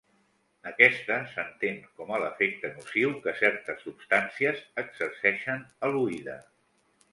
Aquesta 0.69 1.17
s'entén 1.33 1.77
com 1.99 2.13
a 2.15 2.19
l'efecte 2.23 2.71
nociu 2.79 3.13
que 3.27 3.35
certes 3.43 3.85
substàncies 3.89 4.67
exerceixen 4.87 5.65
a 5.91 5.95
l'oïda. 5.95 6.43